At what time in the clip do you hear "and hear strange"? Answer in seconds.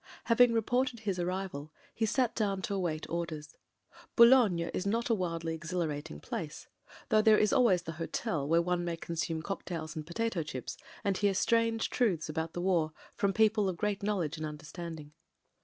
11.03-11.91